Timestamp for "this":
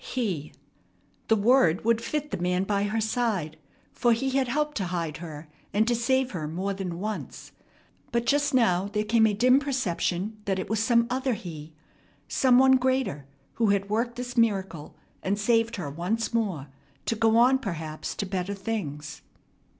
14.15-14.35